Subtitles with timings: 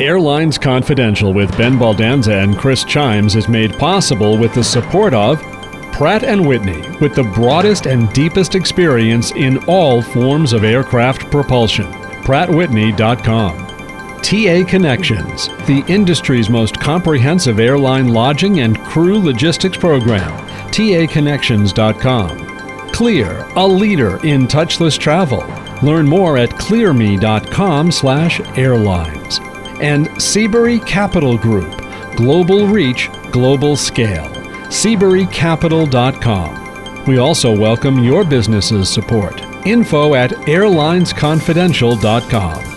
[0.00, 5.38] Airlines Confidential with Ben Baldanza and Chris Chiames is made possible with the support of
[5.92, 11.84] Pratt & Whitney with the broadest and deepest experience in all forms of aircraft propulsion.
[12.24, 13.66] prattwhitney.com.
[14.22, 20.30] TA Connections, the industry's most comprehensive airline lodging and crew logistics program.
[20.70, 22.92] TAConnections.com.
[22.92, 25.44] Clear, a leader in touchless travel.
[25.82, 29.40] Learn more at clearme.com/airlines
[29.82, 31.76] and Seabury Capital Group,
[32.16, 34.30] Global Reach, Global Scale.
[34.68, 37.04] SeaburyCapital.com.
[37.06, 39.38] We also welcome your business's support.
[39.66, 42.72] Info at airlinesconfidential.com.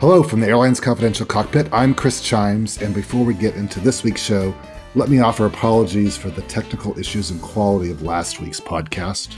[0.00, 1.68] Hello from the Airlines Confidential cockpit.
[1.72, 4.54] I'm Chris Chiames, and before we get into this week's show,
[4.94, 9.36] let me offer apologies for the technical issues and quality of last week's podcast.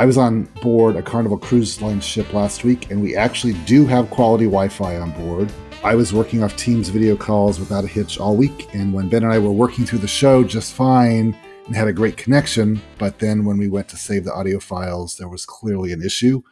[0.00, 3.84] I was on board a Carnival Cruise Line ship last week, and we actually do
[3.86, 5.52] have quality Wi Fi on board.
[5.82, 9.24] I was working off Teams video calls without a hitch all week, and when Ben
[9.24, 13.18] and I were working through the show just fine and had a great connection, but
[13.18, 16.42] then when we went to save the audio files, there was clearly an issue.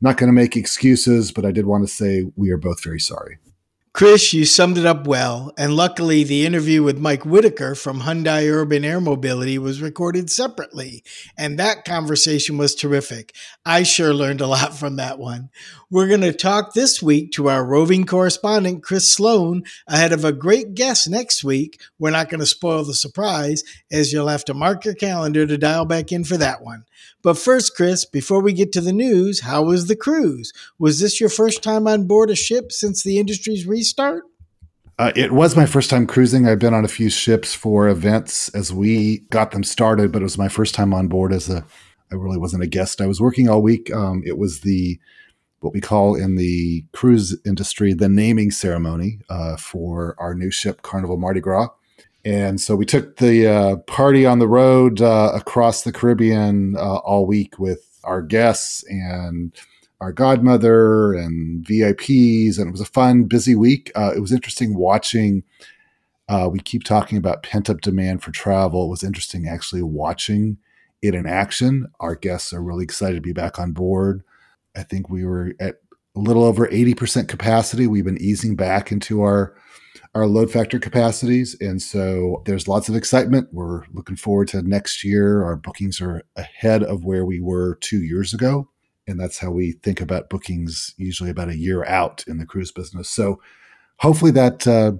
[0.00, 2.98] Not going to make excuses, but I did want to say we are both very
[2.98, 3.38] sorry.
[3.94, 5.52] Chris, you summed it up well.
[5.56, 11.04] And luckily, the interview with Mike Whitaker from Hyundai Urban Air Mobility was recorded separately.
[11.38, 13.36] And that conversation was terrific.
[13.64, 15.50] I sure learned a lot from that one.
[15.92, 20.32] We're going to talk this week to our roving correspondent, Chris Sloan, ahead of a
[20.32, 21.80] great guest next week.
[21.96, 25.56] We're not going to spoil the surprise, as you'll have to mark your calendar to
[25.56, 26.84] dial back in for that one.
[27.22, 30.52] But first, Chris, before we get to the news, how was the cruise?
[30.78, 34.24] Was this your first time on board a ship since the industry's restart?
[34.98, 36.48] Uh, it was my first time cruising.
[36.48, 40.24] I've been on a few ships for events as we got them started, but it
[40.24, 41.64] was my first time on board as a.
[42.12, 43.00] I really wasn't a guest.
[43.00, 43.92] I was working all week.
[43.92, 44.98] Um, it was the
[45.60, 50.82] what we call in the cruise industry the naming ceremony uh, for our new ship,
[50.82, 51.68] Carnival Mardi Gras.
[52.24, 56.96] And so we took the uh, party on the road uh, across the Caribbean uh,
[56.96, 59.52] all week with our guests and
[60.00, 62.58] our godmother and VIPs.
[62.58, 63.90] And it was a fun, busy week.
[63.94, 65.44] Uh, it was interesting watching.
[66.28, 68.86] Uh, we keep talking about pent up demand for travel.
[68.86, 70.58] It was interesting actually watching
[71.02, 71.86] it in action.
[72.00, 74.22] Our guests are really excited to be back on board.
[74.76, 75.76] I think we were at
[76.16, 77.86] a little over 80% capacity.
[77.86, 79.54] We've been easing back into our
[80.14, 81.56] our load factor capacities.
[81.60, 83.48] And so there's lots of excitement.
[83.52, 85.42] We're looking forward to next year.
[85.42, 88.68] Our bookings are ahead of where we were two years ago.
[89.06, 92.72] And that's how we think about bookings, usually about a year out in the cruise
[92.72, 93.08] business.
[93.08, 93.40] So
[93.98, 94.92] hopefully that uh,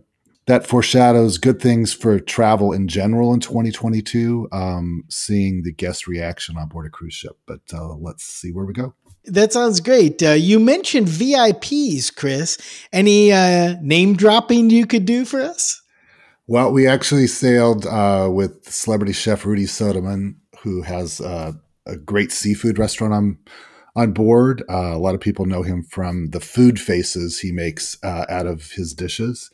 [0.47, 4.49] that foreshadows good things for travel in general in 2022.
[4.53, 8.67] Um, seeing the guest reaction on board a cruise ship, but uh, let's see where
[8.67, 8.95] we go.
[9.27, 10.23] That sounds great.
[10.23, 12.59] Uh, you mentioned VIPs, Chris.
[12.93, 15.81] Any uh, name dropping you could do for us?
[16.47, 21.53] Well, we actually sailed uh, with celebrity chef Rudi Sodamin, who has uh,
[21.87, 23.39] a great seafood restaurant on
[23.97, 24.63] on board.
[24.69, 28.47] Uh, a lot of people know him from the food faces he makes uh, out
[28.47, 29.51] of his dishes.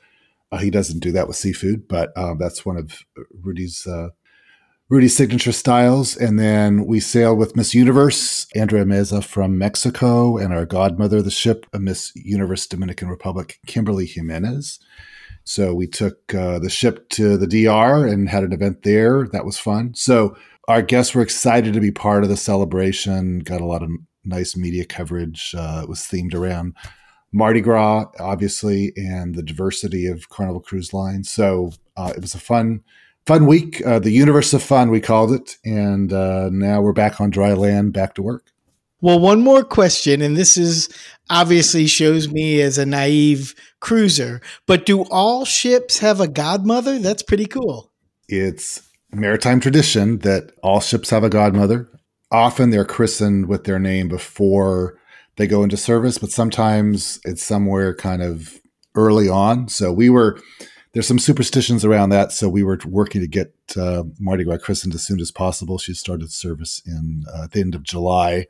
[0.58, 3.00] he doesn't do that with seafood, but that's one of
[3.42, 3.86] Rudi's
[4.90, 6.16] Rudi's signature styles.
[6.16, 11.24] And then we sailed with Miss Universe, Andrea Meza from Mexico, and our godmother, of
[11.24, 14.80] the ship, Miss Universe Dominican Republic, Kimberly Jimenez.
[15.44, 19.28] So we took uh, the ship to the DR and had an event there.
[19.28, 19.94] That was fun.
[19.94, 20.36] So
[20.66, 23.90] our guests were excited to be part of the celebration, got a lot of
[24.24, 25.54] nice media coverage.
[25.56, 26.74] Uh, it was themed around
[27.32, 31.24] Mardi Gras, obviously, and the diversity of Carnival Cruise Line.
[31.24, 32.82] So uh, it was a fun
[33.26, 33.84] fun week.
[33.84, 37.52] Uh, the universe of fun, we called it, and uh, now we're back on dry
[37.52, 38.46] land, back to work.
[39.02, 40.88] Well, one more question, and this is
[41.30, 46.98] obviously shows me as a naive cruiser, but do all ships have a godmother?
[46.98, 47.90] That's pretty cool.
[48.28, 51.88] It's maritime tradition that all ships have a godmother.
[52.32, 54.98] Often they're christened with their name before
[55.36, 58.60] they go into service, but sometimes it's somewhere kind of
[58.94, 59.68] early on.
[59.68, 60.40] So we were
[60.92, 62.32] there's some superstitions around that.
[62.32, 65.78] So we were working to get uh, Mardi Gras christened as soon as possible.
[65.78, 68.46] She started service in uh, at the end of July,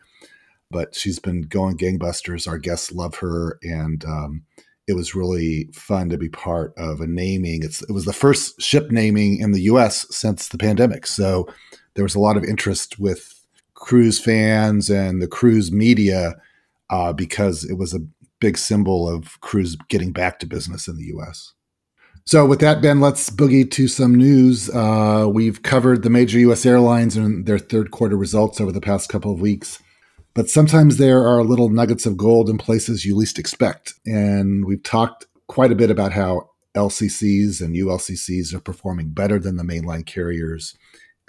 [0.70, 2.48] but she's been going gangbusters.
[2.48, 4.44] Our guests love her, and um,
[4.86, 7.62] it was really fun to be part of a naming.
[7.62, 10.06] It's, it was the first ship naming in the U.S.
[10.10, 11.46] since the pandemic, so
[11.94, 13.39] there was a lot of interest with
[13.80, 16.36] cruise fans and the cruise media
[16.90, 18.06] uh, because it was a
[18.38, 21.52] big symbol of cruise getting back to business in the U.S.
[22.24, 24.70] So, with that, Ben, let's boogie to some news.
[24.70, 26.64] Uh, we've covered the major U.S.
[26.64, 29.82] airlines and their third quarter results over the past couple of weeks.
[30.34, 33.94] But sometimes there are little nuggets of gold in places you least expect.
[34.06, 39.56] And we've talked quite a bit about how LCCs and ULCCs are performing better than
[39.56, 40.76] the mainline carriers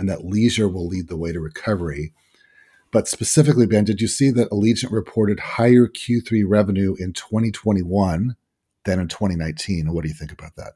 [0.01, 2.12] and that leisure will lead the way to recovery.
[2.91, 8.35] But specifically, Ben, did you see that Allegiant reported higher Q3 revenue in 2021
[8.85, 9.93] than in 2019?
[9.93, 10.73] What do you think about that?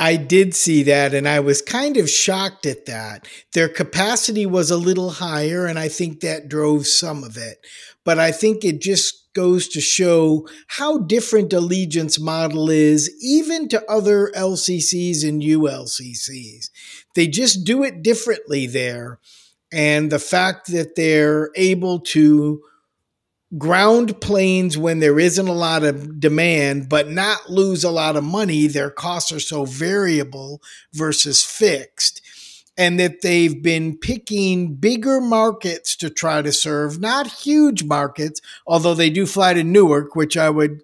[0.00, 3.28] I did see that and I was kind of shocked at that.
[3.52, 7.58] Their capacity was a little higher and I think that drove some of it.
[8.04, 13.84] But I think it just goes to show how different Allegiant's model is, even to
[13.90, 16.70] other LCCs and ULCCs.
[17.14, 19.20] They just do it differently there.
[19.72, 22.62] And the fact that they're able to
[23.58, 28.24] ground planes when there isn't a lot of demand, but not lose a lot of
[28.24, 28.66] money.
[28.66, 30.62] Their costs are so variable
[30.92, 32.22] versus fixed.
[32.76, 38.94] And that they've been picking bigger markets to try to serve, not huge markets, although
[38.94, 40.82] they do fly to Newark, which I would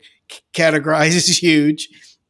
[0.53, 1.89] categorize as huge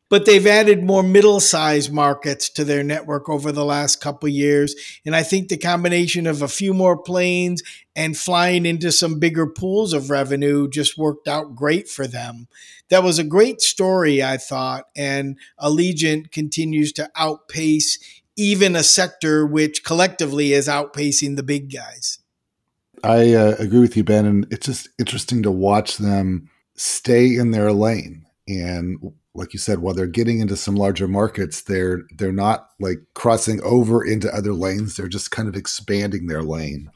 [0.08, 4.74] but they've added more middle-sized markets to their network over the last couple years.
[5.04, 7.62] And i think the combination of a few more planes
[7.94, 12.46] and flying into some bigger pools of revenue just worked out great for them.
[12.88, 17.98] That was a great story i thought and allegiant continues to outpace
[18.36, 22.18] even a sector which collectively is outpacing the big guys.
[23.02, 27.50] I uh, agree with you ben and it's just interesting to watch them stay in
[27.50, 28.98] their lane and
[29.36, 33.60] like you said, while they're getting into some larger markets, they're they're not like crossing
[33.62, 34.96] over into other lanes.
[34.96, 36.90] They're just kind of expanding their lane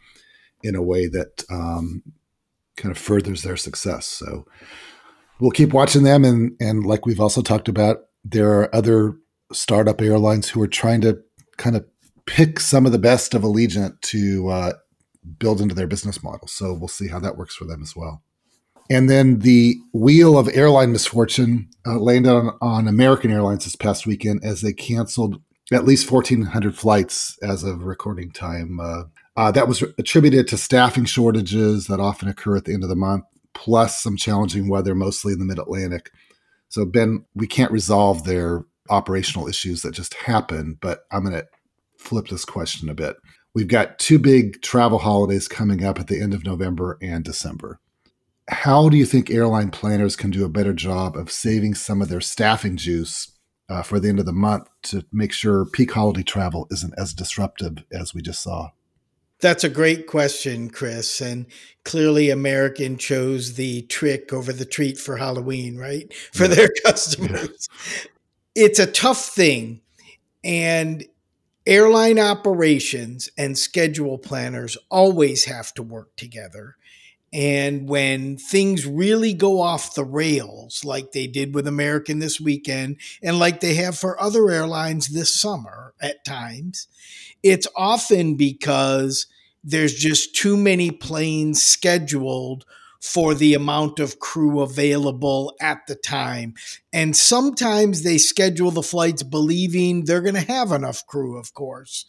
[0.63, 2.03] in a way that um,
[2.77, 4.07] kind of furthers their success.
[4.07, 4.47] So
[5.39, 9.17] we'll keep watching them, and and like we've also talked about, there are other
[9.53, 11.21] startup airlines who are trying to
[11.57, 11.85] kind of
[12.27, 14.73] pick some of the best of Allegiant to uh,
[15.39, 16.47] build into their business model.
[16.47, 18.23] So we'll see how that works for them as well.
[18.91, 24.05] And then the wheel of airline misfortune uh, landed on, on American Airlines this past
[24.05, 25.41] weekend as they canceled
[25.73, 28.81] at least 1,400 flights as of recording time.
[28.81, 29.05] Uh,
[29.37, 32.97] uh, that was attributed to staffing shortages that often occur at the end of the
[32.97, 36.11] month, plus some challenging weather, mostly in the mid Atlantic.
[36.69, 41.47] So, Ben, we can't resolve their operational issues that just happen, but I'm going to
[41.97, 43.17] flip this question a bit.
[43.55, 47.81] We've got two big travel holidays coming up at the end of November and December
[48.51, 52.09] how do you think airline planners can do a better job of saving some of
[52.09, 53.33] their staffing juice
[53.69, 57.15] uh, for the end of the month to make sure peak holiday travel isn't as
[57.15, 58.71] disruptive as we just saw?
[59.41, 61.21] That's a great question, Chris.
[61.21, 61.47] And
[61.85, 66.13] clearly, American chose the trick over the treat for Halloween, right?
[66.33, 66.55] For yeah.
[66.55, 67.69] their customers.
[67.95, 68.11] Yeah.
[68.57, 69.81] It's a tough thing.
[70.43, 71.05] And
[71.67, 76.77] airline operations and schedule planners always have to work together.
[77.33, 82.97] And when things really go off the rails, like they did with American this weekend,
[83.23, 86.89] and like they have for other airlines this summer at times,
[87.43, 89.27] it's often because
[89.63, 92.65] there's just too many planes scheduled
[93.01, 96.55] for the amount of crew available at the time.
[96.93, 102.05] And sometimes they schedule the flights believing they're going to have enough crew, of course,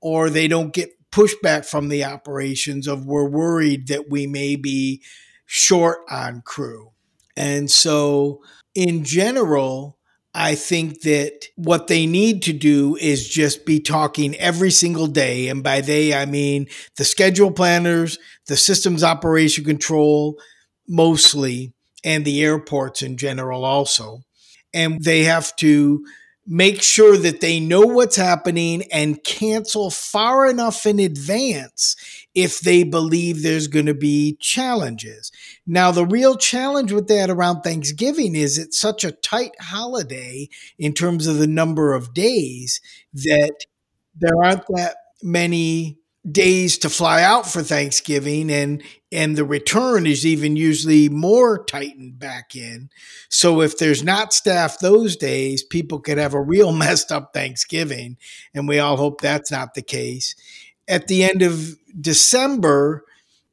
[0.00, 5.02] or they don't get pushback from the operations of we're worried that we may be
[5.46, 6.90] short on crew.
[7.36, 8.42] And so,
[8.74, 9.98] in general,
[10.34, 15.48] I think that what they need to do is just be talking every single day.
[15.48, 20.38] And by they, I mean the schedule planners, the systems operation control,
[20.86, 21.72] mostly,
[22.04, 24.20] and the airports in general, also.
[24.74, 26.04] And they have to
[26.46, 31.96] make sure that they know what's happening and cancel far enough in advance
[32.34, 35.32] if they believe there's going to be challenges.
[35.66, 40.48] Now, the real challenge with that around Thanksgiving is it's such a tight holiday
[40.78, 42.80] in terms of the number of days
[43.12, 43.64] that
[44.14, 45.98] there aren't that many
[46.30, 52.18] days to fly out for Thanksgiving and and the return is even usually more tightened
[52.18, 52.90] back in.
[53.28, 58.16] So if there's not staff those days, people could have a real messed up Thanksgiving
[58.54, 60.34] and we all hope that's not the case.
[60.88, 63.04] At the end of December,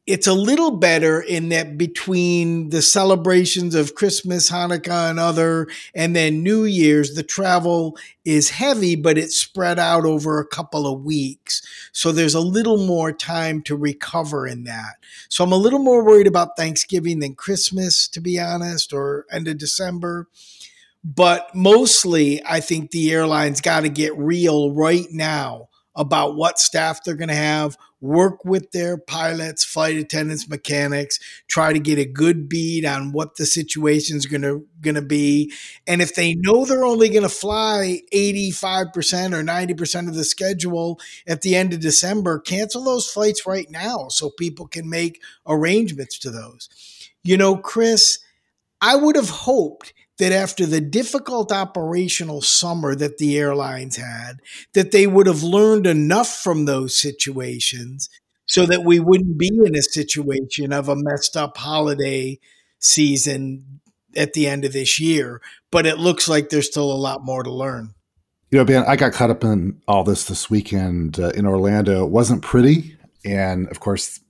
[0.05, 6.13] it's a little better in that between the celebrations of Christmas, Hanukkah, and other, and
[6.13, 11.03] then New Year's, the travel is heavy, but it's spread out over a couple of
[11.03, 11.61] weeks.
[11.93, 14.95] So there's a little more time to recover in that.
[15.29, 19.47] So I'm a little more worried about Thanksgiving than Christmas, to be honest, or end
[19.47, 20.27] of December.
[21.01, 27.03] But mostly, I think the airlines got to get real right now about what staff
[27.03, 32.03] they're going to have, work with their pilots, flight attendants, mechanics, try to get a
[32.05, 35.53] good bead on what the situation's going to going to be.
[35.87, 40.99] And if they know they're only going to fly 85% or 90% of the schedule
[41.25, 46.19] at the end of December, cancel those flights right now so people can make arrangements
[46.19, 46.67] to those.
[47.23, 48.19] You know, Chris,
[48.81, 49.93] I would have hoped
[50.23, 54.35] that after the difficult operational summer that the airlines had,
[54.73, 58.09] that they would have learned enough from those situations
[58.45, 62.39] so that we wouldn't be in a situation of a messed up holiday
[62.79, 63.81] season
[64.15, 65.41] at the end of this year.
[65.71, 67.93] But it looks like there's still a lot more to learn.
[68.49, 72.05] You know, Ben, I got caught up in all this this weekend uh, in Orlando.
[72.05, 72.95] It wasn't pretty.
[73.25, 74.21] And of course,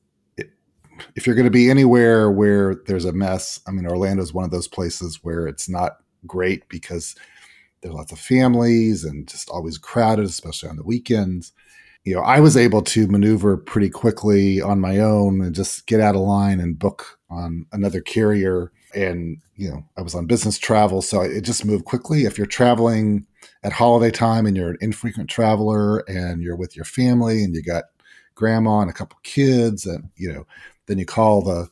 [1.15, 4.45] if you're going to be anywhere where there's a mess, I mean, Orlando is one
[4.45, 7.15] of those places where it's not great because
[7.81, 11.51] there's lots of families and just always crowded, especially on the weekends.
[12.03, 15.99] You know, I was able to maneuver pretty quickly on my own and just get
[15.99, 18.71] out of line and book on another carrier.
[18.93, 21.01] And, you know, I was on business travel.
[21.01, 22.25] So it just moved quickly.
[22.25, 23.25] If you're traveling
[23.63, 27.63] at holiday time and you're an infrequent traveler and you're with your family and you
[27.63, 27.85] got
[28.35, 30.45] grandma and a couple kids and, you know,
[30.87, 31.69] then you call the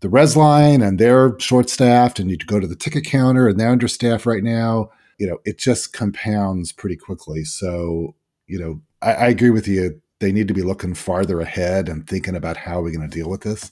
[0.00, 3.60] the res line and they're short staffed and you go to the ticket counter and
[3.60, 4.90] they're understaffed right now.
[5.18, 7.44] You know, it just compounds pretty quickly.
[7.44, 8.14] So,
[8.46, 10.00] you know, I, I agree with you.
[10.18, 13.28] They need to be looking farther ahead and thinking about how we're going to deal
[13.28, 13.70] with this.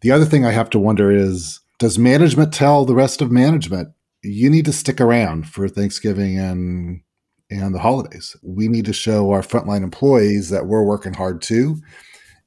[0.00, 3.90] The other thing I have to wonder is does management tell the rest of management
[4.22, 7.00] you need to stick around for Thanksgiving and
[7.50, 8.36] and the holidays?
[8.42, 11.76] We need to show our frontline employees that we're working hard too.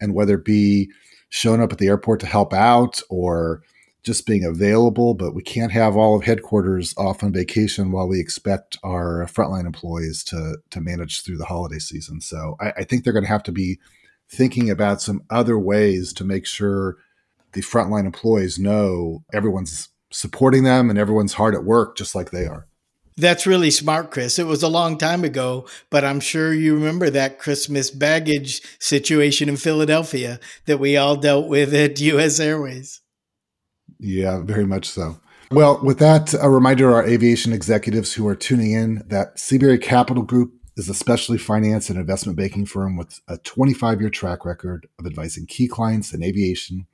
[0.02, 0.92] And whether it be
[1.34, 3.64] showing up at the airport to help out or
[4.04, 8.20] just being available, but we can't have all of headquarters off on vacation while we
[8.20, 12.22] expect our frontline employees to to manage through the holiday season.
[12.22, 13.80] So I, I think they're going to have to be
[14.30, 16.98] thinking about some other ways to make sure
[17.54, 22.46] the frontline employees know everyone's supporting them and everyone's hard at work just like they
[22.46, 22.68] are.
[23.16, 24.40] That's really smart, Chris.
[24.40, 29.50] It was a long time ago, but I'm sure you remember that Christmas baggage situation
[29.50, 33.02] in Philadelphia that we all dealt with at US Airways.
[34.00, 35.20] Yeah, very much so.
[35.52, 39.78] Well, with that, a reminder to our aviation executives who are tuning in that Seabury
[39.78, 44.46] Capital Group is a specially financed and investment banking firm with a 25 year track
[44.46, 46.88] record of advising key clients in aviation,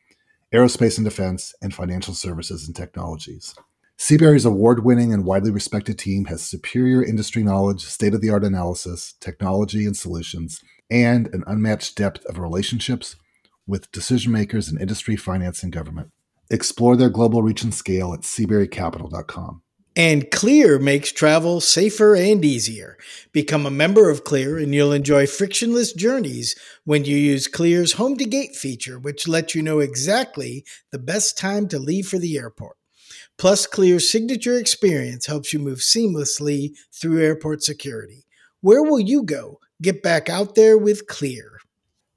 [0.53, 3.55] aerospace and defense, and financial services and technologies.
[4.01, 8.45] Seabury's award winning and widely respected team has superior industry knowledge, state of the art
[8.45, 13.17] analysis, technology and solutions, and an unmatched depth of relationships
[13.67, 16.11] with decision makers in industry, finance, and government.
[16.49, 19.63] Explore their global reach and scale at SeaburyCapital.com.
[19.97, 22.97] And Clear makes travel safer and easier.
[23.33, 28.15] Become a member of Clear and you'll enjoy frictionless journeys when you use Clear's Home
[28.15, 30.63] to Gate feature, which lets you know exactly
[30.93, 32.78] the best time to leave for the airport.
[33.39, 38.25] Plus, Clear's signature experience helps you move seamlessly through airport security.
[38.59, 39.61] Where will you go?
[39.81, 41.59] Get back out there with Clear.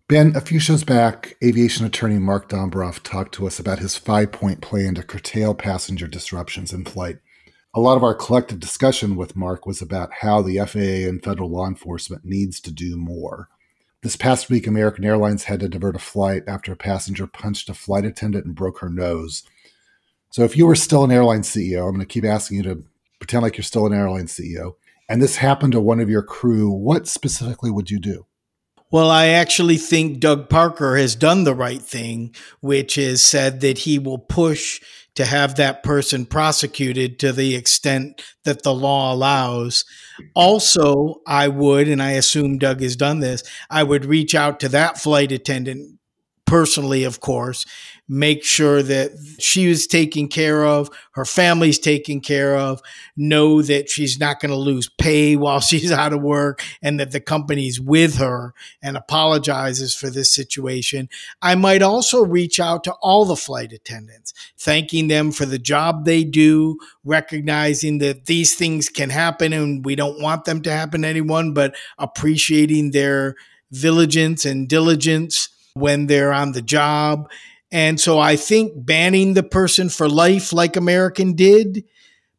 [0.09, 4.33] Ben, a few shows back, aviation attorney Mark Dombroff talked to us about his five
[4.33, 7.19] point plan to curtail passenger disruptions in flight.
[7.73, 11.49] A lot of our collective discussion with Mark was about how the FAA and federal
[11.49, 13.49] law enforcement needs to do more.
[14.02, 17.75] This past week, American Airlines had to divert a flight after a passenger punched a
[17.75, 19.45] flight attendant and broke her nose.
[20.32, 22.82] So if you were still an airline CEO, I'm going to keep asking you to
[23.18, 26.70] pretend like you're still an airline CEO, and this happened to one of your crew,
[26.70, 28.26] what specifically would you do?
[28.90, 33.78] Well, I actually think Doug Parker has done the right thing, which is said that
[33.78, 34.80] he will push
[35.16, 39.84] to have that person prosecuted to the extent that the law allows.
[40.34, 44.70] Also, I would, and I assume Doug has done this, I would reach out to
[44.70, 45.98] that flight attendant
[46.46, 47.64] personally, of course,
[48.09, 52.82] make sure that she is taken care of, her family's taken care of,
[53.16, 57.12] know that she's not going to lose pay while she's out of work, and that
[57.12, 61.09] the company's with her and apologizes for this situation.
[61.40, 66.04] I might also reach out to all the flight attendants, thanking them for the job
[66.04, 71.02] they do, recognizing that these things can happen and we don't want them to happen
[71.02, 73.37] to anyone, but appreciating their
[73.71, 77.30] vigilance and diligence when they're on the job
[77.73, 81.85] and so I think banning the person for life, like American did,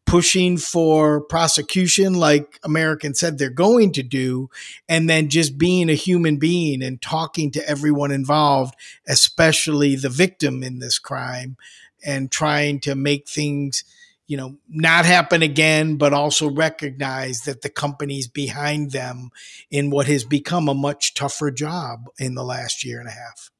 [0.05, 4.51] pushing for prosecution, like American said they're going to do,
[4.87, 8.75] and then just being a human being and talking to everyone involved,
[9.07, 11.57] especially the victim in this crime,
[12.05, 13.83] and trying to make things
[14.25, 19.29] you know, not happen again, but also recognize that the companies behind them
[19.69, 23.51] in what has become a much tougher job in the last year and a half.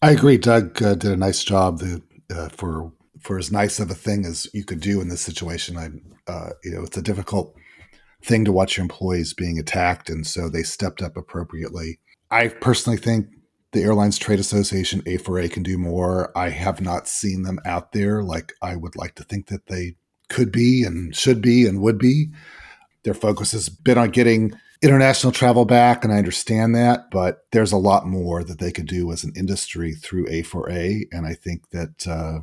[0.00, 0.38] I agree.
[0.38, 4.24] Doug uh, did a nice job the, uh, for for as nice of a thing
[4.24, 5.76] as you could do in this situation.
[5.76, 7.56] I, uh, you know, it's a difficult
[8.22, 11.98] thing to watch your employees being attacked, and so they stepped up appropriately.
[12.30, 13.26] I personally think
[13.72, 16.30] the Airlines Trade Association A4A can do more.
[16.36, 19.96] I have not seen them out there like I would like to think that they
[20.28, 22.28] could be and should be and would be.
[23.02, 27.72] Their focus has been on getting international travel back, and I understand that, but there's
[27.72, 31.04] a lot more that they could do as an industry through A4A.
[31.12, 32.40] And I think that uh,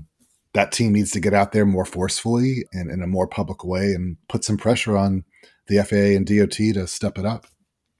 [0.53, 3.93] that team needs to get out there more forcefully and in a more public way
[3.93, 5.23] and put some pressure on
[5.67, 7.47] the FAA and DOT to step it up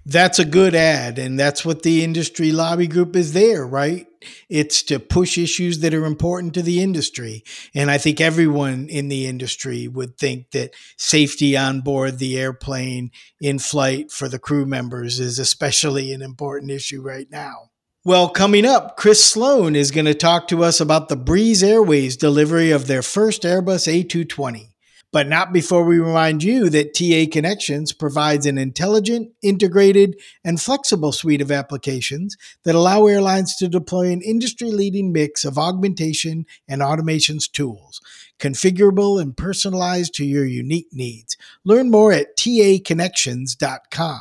[0.06, 4.08] that's a good ad and that's what the industry lobby group is there right?
[4.50, 7.44] It's to push issues that are important to the industry.
[7.74, 13.12] And i think everyone in the industry would think that safety on board the airplane
[13.42, 17.72] in flight for the crew members is especially an important issue right now.
[18.04, 22.16] Well, coming up, Chris Sloan is going to talk to us about the Breeze Airways
[22.16, 24.75] delivery of their first Airbus A220
[25.16, 31.14] but not before we remind you that TA Connections provides an intelligent, integrated, and flexible
[31.14, 36.82] suite of applications that allow airlines to deploy an industry leading mix of augmentation and
[36.82, 38.02] automations tools,
[38.40, 41.38] configurable and personalized to your unique needs.
[41.64, 44.20] Learn more at taconnections.com.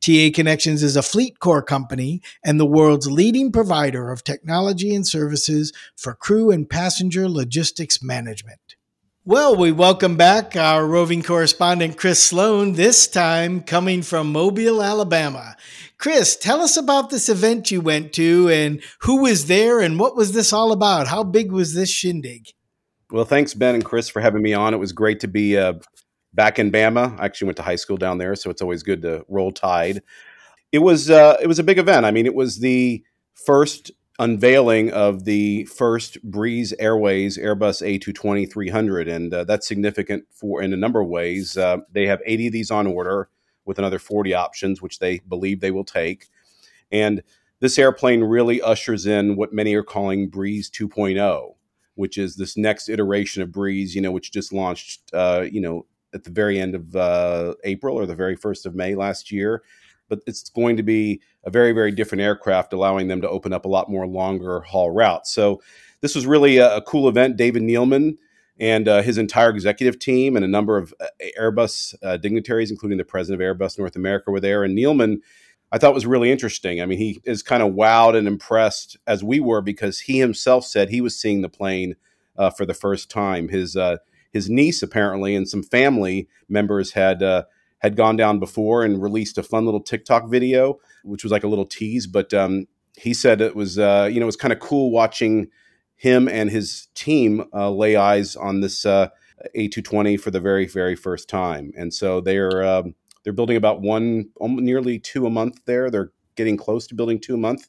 [0.00, 5.72] TA Connections is a FleetCor company and the world's leading provider of technology and services
[5.96, 8.67] for crew and passenger logistics management.
[9.28, 15.54] Well, we welcome back our roving correspondent, Chris Sloan, this time coming from Mobile, Alabama.
[15.98, 20.16] Chris, tell us about this event you went to and who was there and what
[20.16, 21.08] was this all about?
[21.08, 22.46] How big was this shindig?
[23.10, 24.72] Well, thanks, Ben and Chris, for having me on.
[24.72, 25.74] It was great to be uh,
[26.32, 27.20] back in Bama.
[27.20, 30.00] I actually went to high school down there, so it's always good to roll tide.
[30.72, 32.06] It was uh, it was a big event.
[32.06, 33.04] I mean, it was the
[33.34, 40.62] first unveiling of the first Breeze Airways Airbus A220 300, and uh, that's significant for
[40.62, 41.56] in a number of ways.
[41.56, 43.28] Uh, they have 80 of these on order
[43.64, 46.26] with another 40 options, which they believe they will take.
[46.90, 47.22] And
[47.60, 51.54] this airplane really ushers in what many are calling Breeze 2.0,
[51.94, 55.86] which is this next iteration of Breeze, you know, which just launched, uh, you know,
[56.14, 59.62] at the very end of uh, April or the very first of May last year
[60.08, 63.64] but it's going to be a very, very different aircraft, allowing them to open up
[63.64, 65.32] a lot more longer haul routes.
[65.32, 65.62] So
[66.02, 67.38] this was really a, a cool event.
[67.38, 68.18] David Neeleman
[68.60, 71.06] and uh, his entire executive team and a number of uh,
[71.40, 74.62] Airbus uh, dignitaries, including the president of Airbus North America, were there.
[74.62, 75.20] And Neeleman,
[75.72, 76.82] I thought was really interesting.
[76.82, 80.66] I mean, he is kind of wowed and impressed as we were because he himself
[80.66, 81.96] said he was seeing the plane
[82.36, 83.48] uh, for the first time.
[83.48, 83.96] His uh,
[84.32, 87.44] his niece apparently and some family members had uh,
[87.78, 91.48] had gone down before and released a fun little TikTok video, which was like a
[91.48, 92.06] little tease.
[92.06, 95.48] But um, he said it was, uh, you know, it was kind of cool watching
[95.96, 99.08] him and his team uh, lay eyes on this uh,
[99.56, 101.72] A220 for the very, very first time.
[101.76, 105.90] And so they're um, they're building about one, nearly two a month there.
[105.90, 107.68] They're getting close to building two a month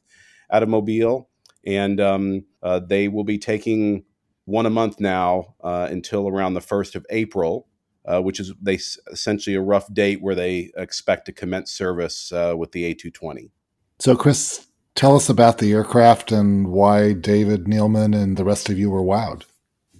[0.51, 1.29] out of Mobile,
[1.65, 4.05] and um, uh, they will be taking
[4.45, 7.67] one a month now uh, until around the first of April
[8.09, 8.79] uh, which is they
[9.11, 13.51] essentially a rough date where they expect to commence service uh, with the A220.
[13.99, 18.79] So, Chris, tell us about the aircraft and why David Neeleman and the rest of
[18.79, 19.43] you were wowed.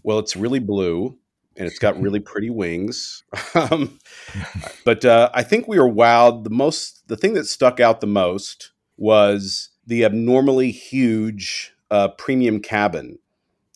[0.02, 1.18] Well, it's really blue
[1.56, 3.24] and it's got really pretty wings.
[3.54, 4.00] um,
[4.86, 6.46] but uh, I think we were wowed.
[6.46, 12.60] The most, the thing that stuck out the most was the abnormally huge uh, premium
[12.60, 13.20] cabin.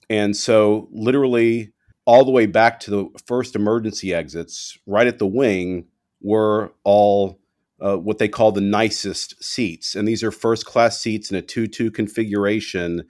[0.10, 1.73] And so, literally,
[2.06, 5.86] all the way back to the first emergency exits, right at the wing,
[6.22, 7.40] were all
[7.82, 9.96] uh, what they call the nicest seats.
[9.96, 13.04] And these are first class seats in a 2 2 configuration.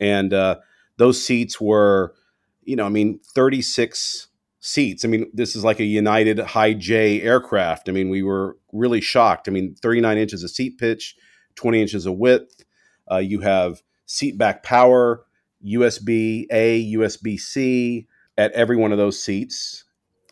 [0.00, 0.56] And uh,
[0.96, 2.14] those seats were,
[2.62, 4.28] you know, I mean, 36
[4.60, 5.04] seats.
[5.04, 7.88] I mean, this is like a United High J aircraft.
[7.88, 9.46] I mean, we were really shocked.
[9.46, 11.16] I mean, 39 inches of seat pitch,
[11.56, 12.64] 20 inches of width.
[13.10, 15.26] Uh, you have seat back power,
[15.62, 19.84] USB A, USB C at every one of those seats.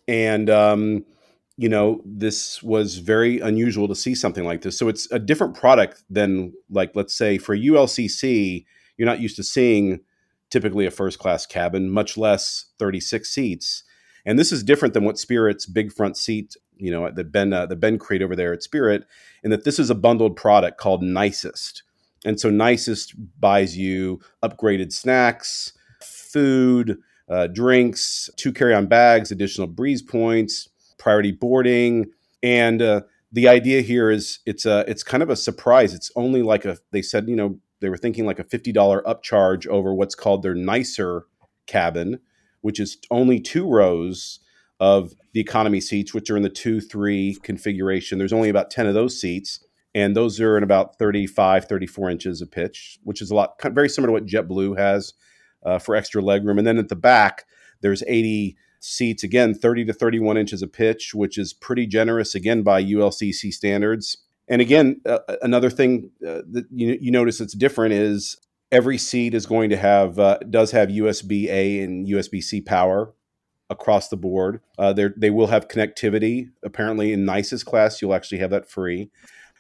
[0.09, 1.05] And, um,
[1.57, 4.79] you know, this was very unusual to see something like this.
[4.79, 8.65] So it's a different product than, like, let's say for ULCC,
[8.97, 10.01] you're not used to seeing
[10.51, 13.85] typically a first class cabin, much less 36 seats.
[14.25, 17.67] And this is different than what Spirit's big front seat, you know, the Ben uh,
[17.67, 19.05] the Ben crate over there at Spirit,
[19.43, 21.83] in that this is a bundled product called Nicest.
[22.25, 30.03] And so Nicest buys you upgraded snacks, food, uh, drinks, two carry-on bags, additional breeze
[30.03, 32.07] points, priority boarding,
[32.43, 35.95] and uh, the idea here is it's a it's kind of a surprise.
[35.95, 39.03] It's only like a they said you know they were thinking like a fifty dollar
[39.03, 41.25] upcharge over what's called their nicer
[41.67, 42.21] cabin,
[42.61, 44.41] which is only two rows
[44.81, 48.19] of the economy seats, which are in the two three configuration.
[48.19, 52.41] There's only about ten of those seats, and those are in about 35, 34 inches
[52.43, 55.15] of pitch, which is a lot very similar to what JetBlue has
[55.65, 56.59] uh, for extra legroom.
[56.59, 57.45] And then at the back,
[57.81, 59.23] there's 80 seats.
[59.23, 64.19] Again 30 to 31 inches of pitch which is pretty generous again by ulcc standards.
[64.49, 68.37] And again uh, another thing uh, that you, you notice that's different is
[68.73, 73.15] every seat is going to have uh, does have usb a and usb c power
[73.71, 74.61] across the board.
[74.79, 76.51] Uh, they will have connectivity.
[76.65, 79.11] Apparently in nicest class you'll actually have that free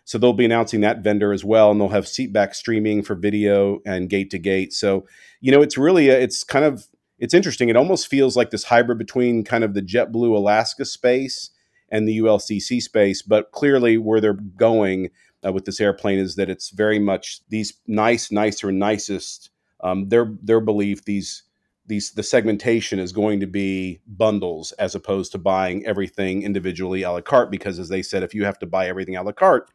[0.04, 3.80] so they'll be announcing that vendor as well and they'll have seatback streaming for video
[3.86, 5.06] and gate to gate so
[5.40, 6.86] you know it's really a, it's kind of
[7.22, 7.68] it's interesting.
[7.68, 11.50] It almost feels like this hybrid between kind of the JetBlue Alaska space
[11.88, 15.10] and the ULCC space, but clearly where they're going
[15.46, 19.50] uh, with this airplane is that it's very much these nice, nicer, nicest.
[19.84, 21.44] Um, their their belief these
[21.86, 27.12] these the segmentation is going to be bundles as opposed to buying everything individually a
[27.12, 29.70] la carte because as they said, if you have to buy everything a la carte,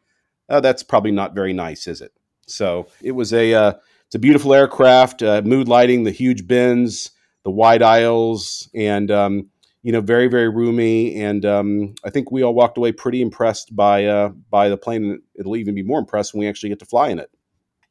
[0.48, 2.12] uh, that's probably not very nice, is it?
[2.46, 3.72] So it was a uh,
[4.06, 7.10] it's a beautiful aircraft, uh, mood lighting, the huge bins
[7.48, 9.48] the wide aisles, and um,
[9.82, 11.16] you know, very very roomy.
[11.16, 15.22] And um, I think we all walked away pretty impressed by uh, by the plane.
[15.34, 17.30] It'll even be more impressed when we actually get to fly in it.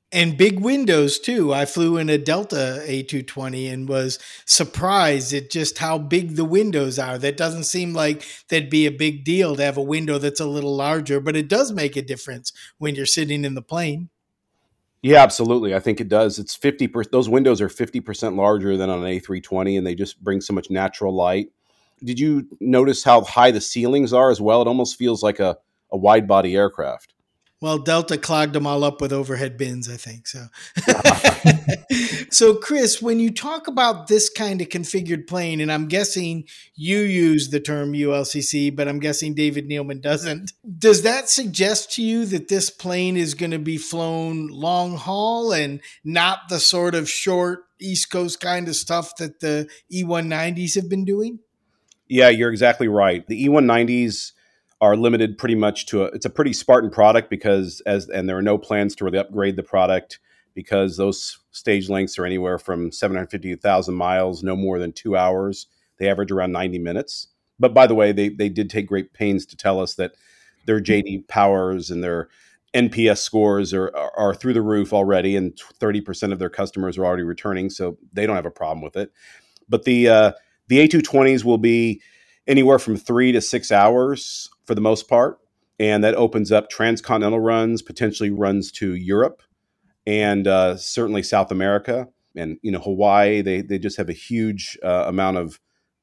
[0.10, 1.54] And big windows too.
[1.54, 6.98] I flew in a Delta A220 and was surprised at just how big the windows
[6.98, 7.17] are.
[7.17, 10.46] That doesn't seem like that'd be a big deal to have a window that's a
[10.46, 14.10] little larger, but it does make a difference when you're sitting in the plane.
[15.02, 15.76] Yeah, absolutely.
[15.76, 16.39] I think it does.
[16.39, 20.24] It's 50 percent those windows are 50% larger than on an A320 and they just
[20.24, 21.50] bring so much natural light.
[22.02, 24.62] Did you notice how high the ceilings are as well?
[24.62, 25.58] It almost feels like a,
[25.91, 27.13] a wide body aircraft.
[27.60, 30.28] Well, Delta clogged them all up with overhead bins, I think.
[30.28, 30.46] So,
[32.30, 36.43] so Chris, when you talk about this kind of configured plane, and I'm guessing
[36.76, 40.54] you use the term ULCC, but I'm guessing David Neeleman doesn't.
[40.78, 45.52] Does that suggest to you that this plane is going to be flown long haul
[45.52, 50.89] and not the sort of short East Coast kind of stuff that the E190s have
[50.89, 51.39] been doing?
[52.08, 53.26] Yeah, you're exactly right.
[53.28, 54.34] The E190s
[54.79, 58.37] are limited pretty much to a it's a pretty Spartan product because as and there
[58.37, 60.19] are no plans to really upgrade the product
[60.53, 65.15] because those stage lengths are anywhere from 750 to 1000 miles no more than 2
[65.15, 65.67] hours.
[65.97, 67.27] They average around 90 minutes.
[67.59, 70.13] But by the way they they did take great pains to tell us that
[70.65, 72.29] their JD powers and their
[72.73, 77.05] NPS scores are, are, are through the roof already and 30% of their customers are
[77.05, 79.11] already returning so they don't have a problem with it.
[79.69, 80.31] But the uh,
[80.67, 82.01] the A220s will be
[82.47, 85.39] anywhere from 3 to 6 hours for the most part.
[85.79, 89.43] And that opens up transcontinental runs, potentially runs to Europe
[90.07, 92.07] and uh, certainly South America.
[92.36, 95.60] And, you know, Hawaii, they, they just have a huge uh, amount of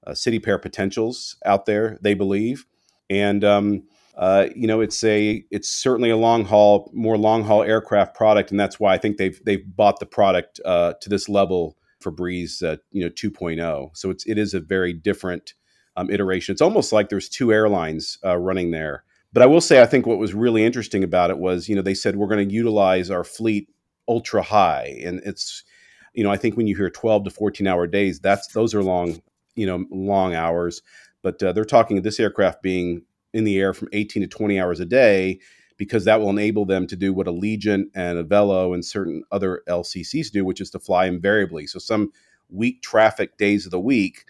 [0.06, 2.66] uh, city pair potentials out there, they believe.
[3.10, 3.84] And, um,
[4.16, 8.50] uh, you know, it's a it's certainly a long haul, more long haul aircraft product,
[8.50, 12.12] and that's why I think they've they've bought the product uh, to this level for
[12.12, 13.96] Breeze, uh, you know, 2.0.
[13.96, 15.54] So it's it is a very different
[15.96, 16.52] um, iteration.
[16.52, 19.04] It's almost like there's two airlines uh, running there.
[19.32, 21.82] But I will say, I think what was really interesting about it was, you know,
[21.82, 23.68] they said we're going to utilize our fleet
[24.06, 25.64] ultra high, and it's,
[26.12, 28.82] you know, I think when you hear 12 to 14 hour days, that's those are
[28.82, 29.20] long,
[29.56, 30.82] you know, long hours.
[31.22, 33.02] But uh, they're talking this aircraft being
[33.32, 35.40] in the air from 18 to 20 hours a day
[35.76, 40.30] because that will enable them to do what Allegiant and Avelo and certain other LCCs
[40.30, 41.66] do, which is to fly invariably.
[41.66, 42.12] So some
[42.48, 44.24] weak traffic days of the week,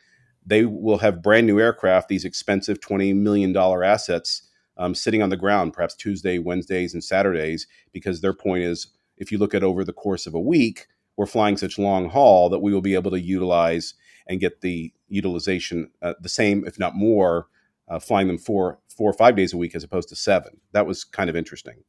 [0.46, 4.42] they will have brand new aircraft, these expensive $20 million assets
[4.76, 9.30] um, sitting on the ground, perhaps Tuesday, Wednesdays, and Saturdays, because their point is if
[9.30, 12.59] you look at over the course of a week, we're flying such long haul that
[12.59, 13.94] we will be able to utilize
[14.26, 17.46] and get the utilization uh, the same, if not more,
[17.88, 20.61] uh, flying them four, four or five days a week as opposed to seven.
[20.72, 21.85] That was kind of interesting.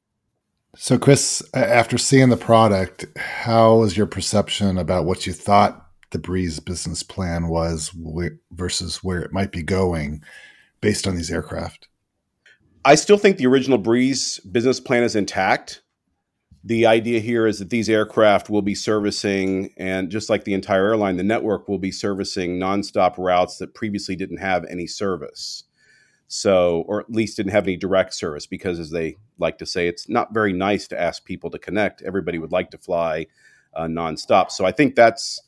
[0.78, 5.85] So, Chris, after seeing the product, how was your perception about what you thought
[6.16, 7.92] the Breeze business plan was
[8.52, 10.24] versus where it might be going
[10.80, 11.90] based on these aircraft?
[12.86, 15.82] I still think the original Breeze business plan is intact.
[16.64, 20.88] The idea here is that these aircraft will be servicing, and just like the entire
[20.88, 25.66] airline, the network will be servicing nonstop routes that previously didn't have any service.
[26.30, 29.90] So, or at least didn't have any direct service, because as they like to say,
[29.90, 32.02] it's not very nice to ask people to connect.
[32.04, 33.28] Everybody would like to fly
[33.74, 34.50] uh, nonstop.
[34.50, 35.42] So, I think that's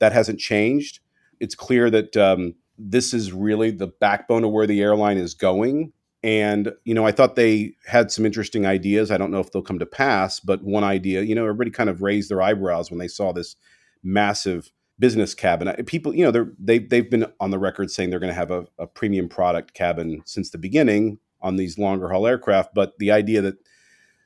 [0.00, 1.00] that hasn't changed.
[1.38, 5.92] it's clear that um, this is really the backbone of where the airline is going.
[6.22, 9.10] And, you know, I thought they had some interesting ideas.
[9.10, 11.88] I don't know if they'll come to pass, but one idea, you know, everybody kind
[11.88, 13.56] of raised their eyebrows when they saw this
[14.02, 15.72] massive business cabin.
[15.84, 18.50] People, you know, they're, they, they've been on the record saying they're going to have
[18.50, 22.74] a, a premium product cabin since the beginning on these longer haul aircraft.
[22.74, 23.56] But the idea that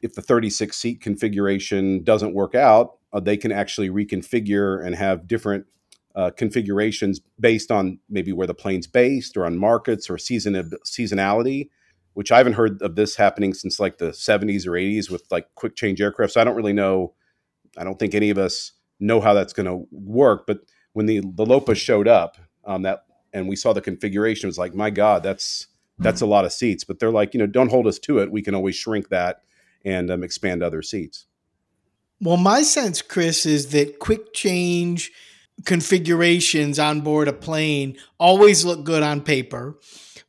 [0.02, 5.26] if the 36 seat configuration doesn't work out, uh, they can actually reconfigure and have
[5.26, 5.64] different
[6.14, 11.68] uh, configurations based on maybe where the plane's based or on markets or season seasonality
[12.14, 15.48] which I haven't heard of this happening since like the 70s or 80s with like
[15.56, 16.32] quick change aircraft.
[16.32, 17.12] So I don't really know.
[17.76, 20.46] I don't think any of us know how that's going to work.
[20.46, 20.60] But
[20.92, 24.58] when the the Lopa showed up, um, that and we saw the configuration, it was
[24.58, 25.66] like, my God, that's
[25.98, 26.84] that's a lot of seats.
[26.84, 28.30] But they're like, you know, don't hold us to it.
[28.30, 29.42] We can always shrink that
[29.84, 31.26] and um, expand other seats.
[32.24, 35.12] Well, my sense, Chris, is that quick change
[35.66, 39.78] configurations on board a plane always look good on paper,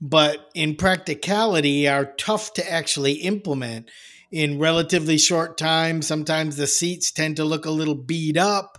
[0.02, 3.90] but in practicality are tough to actually implement
[4.30, 6.02] in relatively short time.
[6.02, 8.78] Sometimes the seats tend to look a little beat up.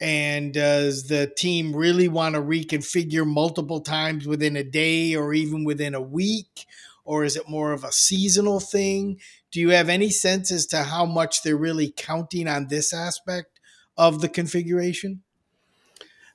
[0.00, 5.64] And does the team really want to reconfigure multiple times within a day or even
[5.64, 6.66] within a week?
[7.06, 9.18] Or is it more of a seasonal thing?
[9.50, 13.60] Do you have any sense as to how much they're really counting on this aspect
[13.96, 15.22] of the configuration?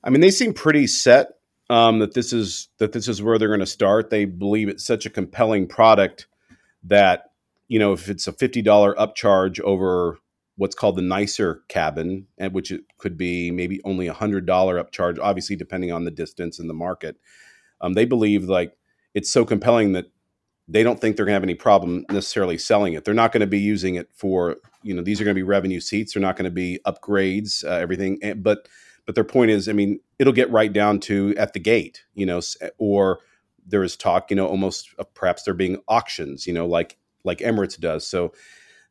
[0.02, 1.28] I mean, they seem pretty set
[1.70, 4.10] um, that this is that this is where they're going to start.
[4.10, 6.26] They believe it's such a compelling product
[6.84, 7.30] that
[7.68, 10.18] you know if it's a fifty dollar upcharge over
[10.56, 14.82] what's called the nicer cabin, and which it could be maybe only a hundred dollar
[14.82, 17.16] upcharge, obviously depending on the distance and the market.
[17.80, 18.76] Um, they believe like
[19.14, 20.06] it's so compelling that
[20.72, 23.04] they don't think they're going to have any problem necessarily selling it.
[23.04, 25.42] They're not going to be using it for you know these are going to be
[25.42, 26.14] revenue seats.
[26.14, 28.68] They're not going to be upgrades, uh, everything, but
[29.04, 32.24] but their point is, I mean, it'll get right down to at the gate, you
[32.24, 32.40] know,
[32.78, 33.20] or
[33.66, 37.78] there is talk, you know, almost perhaps there being auctions, you know, like like Emirates
[37.78, 38.06] does.
[38.06, 38.32] So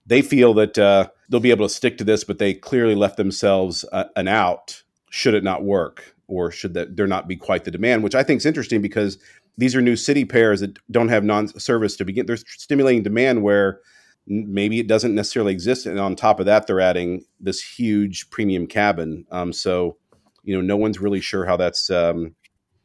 [0.06, 3.18] they feel that uh, they'll be able to stick to this, but they clearly left
[3.18, 7.66] themselves uh, an out should it not work or should that there not be quite
[7.66, 9.18] the demand, which I think is interesting because
[9.58, 12.26] these are new city pairs that don't have non-service to begin.
[12.26, 13.82] They're stimulating demand where
[14.26, 18.66] maybe it doesn't necessarily exist, and on top of that, they're adding this huge premium
[18.66, 19.26] cabin.
[19.32, 19.98] Um, so
[20.44, 22.36] you know, no one's really sure how that's um,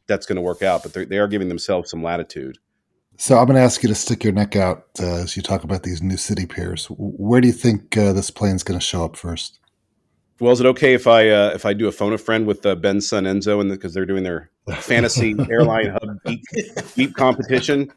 [0.07, 2.57] that's going to work out, but they are giving themselves some latitude.
[3.17, 5.63] So I'm going to ask you to stick your neck out uh, as you talk
[5.63, 6.85] about these new city pairs.
[6.89, 9.59] Where do you think uh, this plane's going to show up first?
[10.39, 12.65] Well, is it okay if I uh, if I do a phone a friend with
[12.65, 16.41] uh, Ben's son Enzo, and because the, they're doing their fantasy airline hub beep,
[16.95, 17.91] beep competition?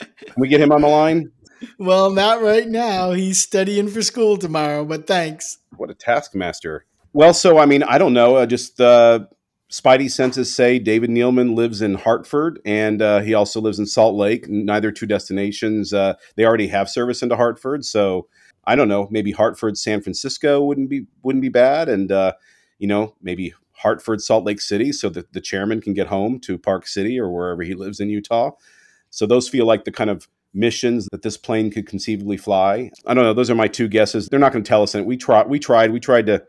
[0.00, 1.30] Can we get him on the line?
[1.78, 3.12] Well, not right now.
[3.12, 5.58] He's studying for school tomorrow, but thanks.
[5.76, 6.86] What a taskmaster!
[7.12, 8.36] Well, so I mean, I don't know.
[8.36, 9.26] Uh, just uh,
[9.70, 14.14] Spidey senses say David Neeleman lives in Hartford, and uh, he also lives in Salt
[14.14, 14.48] Lake.
[14.48, 15.92] Neither two destinations.
[15.92, 18.28] Uh, they already have service into Hartford, so
[18.64, 19.08] I don't know.
[19.10, 22.32] Maybe Hartford, San Francisco wouldn't be wouldn't be bad, and uh,
[22.78, 26.58] you know, maybe Hartford, Salt Lake City, so that the chairman can get home to
[26.58, 28.52] Park City or wherever he lives in Utah.
[29.10, 32.90] So those feel like the kind of missions that this plane could conceivably fly.
[33.06, 33.34] I don't know.
[33.34, 34.28] Those are my two guesses.
[34.28, 34.94] They're not going to tell us.
[34.94, 35.48] And we tried.
[35.48, 35.92] We tried.
[35.92, 36.42] We tried to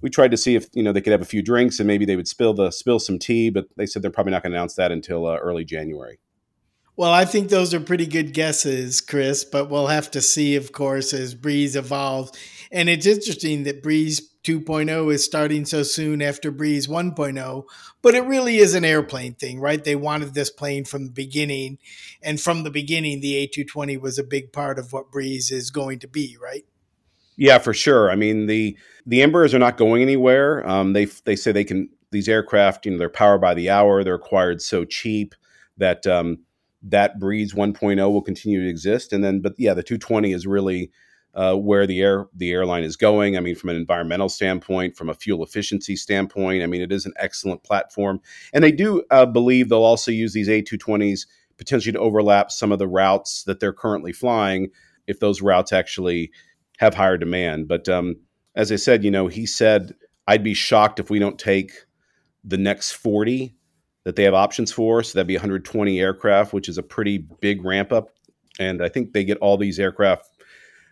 [0.00, 2.04] we tried to see if you know they could have a few drinks and maybe
[2.04, 4.58] they would spill the spill some tea, but they said they're probably not going to
[4.58, 6.18] announce that until uh, early January.
[6.98, 10.72] Well, I think those are pretty good guesses, Chris, but we'll have to see, of
[10.72, 12.32] course, as Breeze evolves.
[12.72, 17.64] And it's interesting that Breeze 2.0 is starting so soon after Breeze 1.0,
[18.02, 19.84] but it really is an airplane thing, right?
[19.84, 21.78] They wanted this plane from the beginning.
[22.20, 26.00] And from the beginning, the A220 was a big part of what Breeze is going
[26.00, 26.64] to be, right?
[27.36, 28.10] Yeah, for sure.
[28.10, 30.68] I mean the the Embraers are not going anywhere.
[30.68, 32.84] Um, they they say they can these aircraft.
[32.84, 34.02] You know, they're powered by the hour.
[34.02, 35.36] They're acquired so cheap
[35.76, 36.40] that um,
[36.82, 39.12] that Breeze 1.0 will continue to exist.
[39.12, 40.90] And then, but yeah, the 220 is really
[41.34, 43.36] uh, where the air the airline is going.
[43.36, 47.06] I mean, from an environmental standpoint, from a fuel efficiency standpoint, I mean, it is
[47.06, 48.20] an excellent platform.
[48.52, 52.78] And they do uh, believe they'll also use these A220s potentially to overlap some of
[52.78, 54.68] the routes that they're currently flying
[55.06, 56.30] if those routes actually
[56.78, 57.68] have higher demand.
[57.68, 58.16] But um,
[58.54, 59.94] as I said, you know, he said,
[60.26, 61.72] I'd be shocked if we don't take
[62.44, 63.54] the next 40
[64.08, 65.02] that they have options for.
[65.02, 68.08] So that'd be 120 aircraft, which is a pretty big ramp up.
[68.58, 70.30] And I think they get all these aircraft.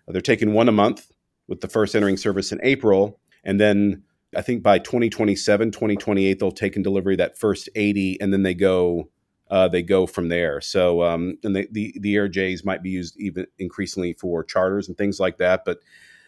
[0.07, 1.11] They're taking one a month
[1.49, 3.19] with the first entering service in April.
[3.43, 4.03] And then
[4.37, 8.53] I think by 2027, 2028, they'll take in delivery that first 80, and then they
[8.53, 9.09] go
[9.51, 10.61] uh, they go from there.
[10.61, 14.99] So, um, and the, the, the AirJs might be used even increasingly for charters and
[14.99, 15.65] things like that.
[15.65, 15.79] But,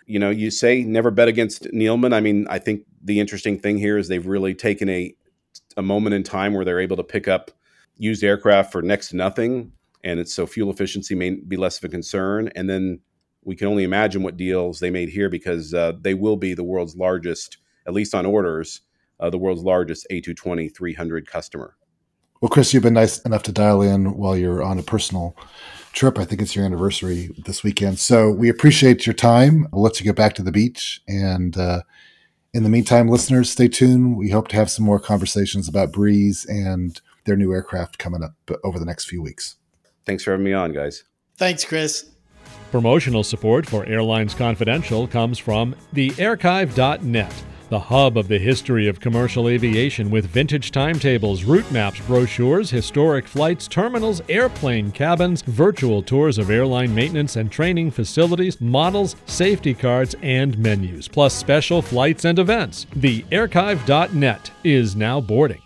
[0.07, 2.15] you know, you say never bet against Neeleman.
[2.15, 5.15] I mean, I think the interesting thing here is they've really taken a,
[5.79, 7.51] a moment in time where they're able to pick up
[7.97, 9.73] used aircraft for next to nothing,
[10.05, 12.51] and it's so fuel efficiency may be less of a concern.
[12.55, 13.01] And then
[13.45, 16.65] we can only imagine what deals they made here because uh, they will be the
[16.65, 18.83] world's largest, at least on orders,
[19.21, 21.77] uh, the world's largest A220 300 customer.
[22.41, 25.37] Well, Chris, you've been nice enough to dial in while you're on a personal
[25.93, 26.19] trip.
[26.19, 27.99] I think it's your anniversary this weekend.
[27.99, 29.67] So we appreciate your time.
[29.73, 31.03] We'll let you get back to the beach.
[31.09, 31.83] And uh,
[32.55, 34.17] in the meantime, listeners, stay tuned.
[34.17, 38.35] We hope to have some more conversations about Breeze and their new aircraft coming up
[38.65, 39.57] over the next few weeks.
[40.07, 41.05] Thanks for having me on, guys.
[41.37, 42.11] Thanks, Chris.
[42.71, 47.33] Promotional support for Airlines Confidential comes from theairchive.net
[47.69, 53.27] the hub of the history of commercial aviation with vintage timetables, route maps, brochures, historic
[53.27, 60.15] flights, terminals, airplane cabins, virtual tours of airline maintenance and training facilities, models, safety cards,
[60.23, 62.87] and menus, plus special flights and events.
[62.97, 65.63] The Airchive.net is now boarding.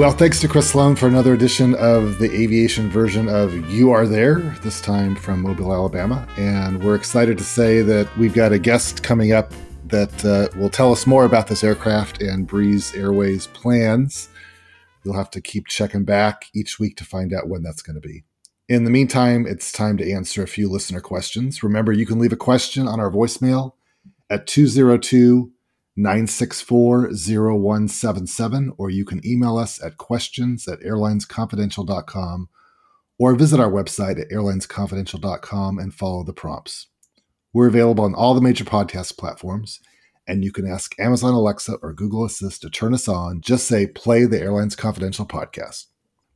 [0.00, 4.06] Well, thanks to Chris Sloan for another edition of the aviation version of You Are
[4.06, 6.26] There, this time from Mobile, Alabama.
[6.38, 9.52] And we're excited to say that we've got a guest coming up
[9.88, 14.30] that uh, will tell us more about this aircraft and Breeze Airways plans.
[15.04, 18.08] You'll have to keep checking back each week to find out when that's going to
[18.08, 18.24] be.
[18.70, 21.62] In the meantime, it's time to answer a few listener questions.
[21.62, 23.74] Remember, you can leave a question on our voicemail
[24.30, 25.52] at 202
[25.96, 32.48] 964 0177, or you can email us at questions at airlinesconfidential.com
[33.18, 36.86] or visit our website at airlinesconfidential.com and follow the prompts.
[37.52, 39.80] We're available on all the major podcast platforms,
[40.26, 43.40] and you can ask Amazon Alexa or Google Assist to turn us on.
[43.40, 45.86] Just say, play the Airlines Confidential podcast.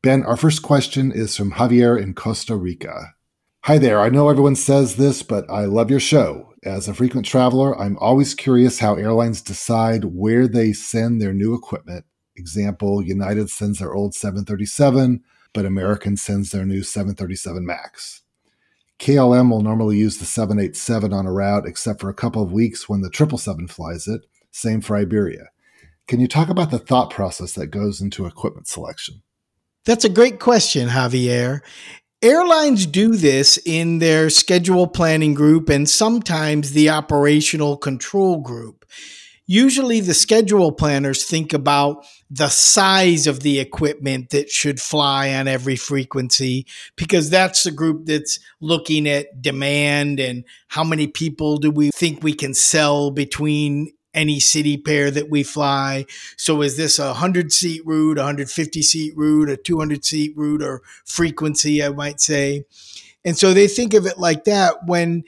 [0.02, 3.14] Ben, our first question is from Javier in Costa Rica.
[3.62, 4.00] Hi there.
[4.00, 6.53] I know everyone says this, but I love your show.
[6.64, 11.54] As a frequent traveler, I'm always curious how airlines decide where they send their new
[11.54, 12.06] equipment.
[12.36, 15.22] Example United sends their old 737,
[15.52, 18.22] but American sends their new 737 MAX.
[18.98, 22.88] KLM will normally use the 787 on a route, except for a couple of weeks
[22.88, 24.22] when the 777 flies it.
[24.50, 25.50] Same for Iberia.
[26.08, 29.22] Can you talk about the thought process that goes into equipment selection?
[29.84, 31.60] That's a great question, Javier.
[32.24, 38.86] Airlines do this in their schedule planning group and sometimes the operational control group.
[39.46, 45.48] Usually, the schedule planners think about the size of the equipment that should fly on
[45.48, 51.70] every frequency because that's the group that's looking at demand and how many people do
[51.70, 56.06] we think we can sell between any city pair that we fly.
[56.36, 60.82] So is this a 100 seat route, 150 seat route, a 200 seat route, or
[61.04, 62.64] frequency, I might say.
[63.24, 65.24] And so they think of it like that when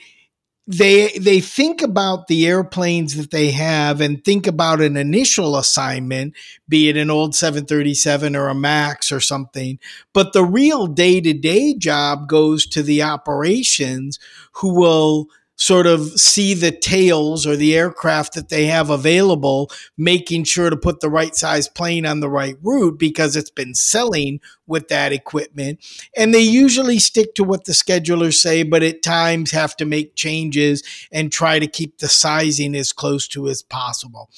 [0.66, 6.34] they they think about the airplanes that they have and think about an initial assignment
[6.68, 9.78] be it an old 737 or a max or something
[10.12, 14.18] but the real day-to-day job goes to the operations
[14.54, 20.44] who will sort of see the tails or the aircraft that they have available, making
[20.44, 24.38] sure to put the right size plane on the right route because it's been selling
[24.66, 25.80] with that equipment.
[26.16, 30.14] And they usually stick to what the schedulers say, but at times have to make
[30.14, 34.30] changes and try to keep the sizing as close to as possible.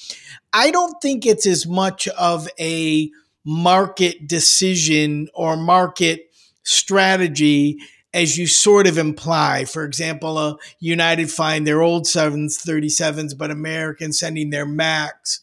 [0.53, 3.11] I don't think it's as much of a
[3.45, 6.31] market decision or market
[6.63, 7.79] strategy
[8.15, 9.65] as you sort of imply.
[9.65, 15.41] For example, uh, United find their old 737s, but American sending their MAX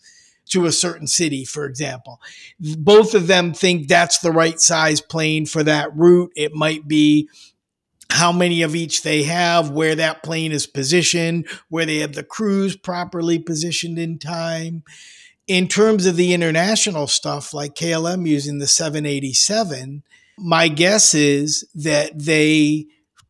[0.48, 2.20] to a certain city, for example.
[2.60, 6.32] Both of them think that's the right size plane for that route.
[6.36, 7.30] It might be
[8.12, 12.24] how many of each they have, where that plane is positioned, where they have the
[12.24, 14.84] crews properly positioned in time.
[15.48, 20.04] In terms of the international stuff, like KLM using the 787,
[20.38, 22.88] my guess is that they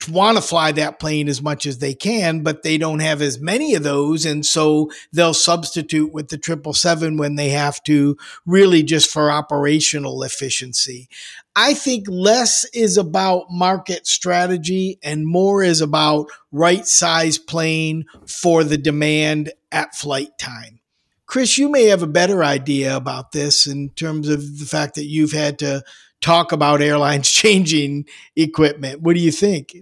[0.10, 3.40] want to fly that plane as much as they can, but they don't have as
[3.40, 4.26] many of those.
[4.26, 10.24] And so they'll substitute with the 777 when they have to, really just for operational
[10.24, 11.10] efficiency.
[11.56, 18.64] I think less is about market strategy and more is about right size plane for
[18.64, 20.82] the demand at flight time.
[21.28, 25.06] Chris, you may have a better idea about this in terms of the fact that
[25.06, 25.84] you've had to
[26.22, 28.06] talk about airlines changing
[28.36, 29.02] equipment.
[29.02, 29.76] What do you think?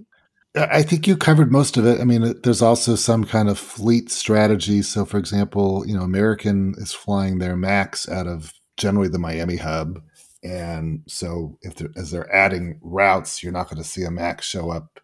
[0.56, 2.00] I think you covered most of it.
[2.00, 4.84] I mean, uh, there's also some kind of fleet strategy.
[4.84, 9.56] So, for example, you know, American is flying their Max out of generally the Miami
[9.56, 10.00] hub,
[10.44, 14.46] and so if they're, as they're adding routes, you're not going to see a Max
[14.46, 15.00] show up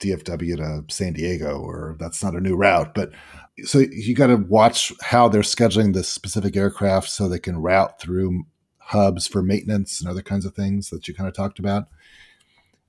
[0.00, 2.94] DFW to San Diego, or that's not a new route.
[2.94, 3.10] But
[3.64, 8.00] so you got to watch how they're scheduling this specific aircraft so they can route
[8.00, 8.44] through
[8.88, 11.88] hubs for maintenance and other kinds of things that you kind of talked about.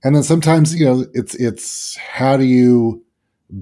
[0.02, 3.04] And then sometimes, you know, it's it's how do you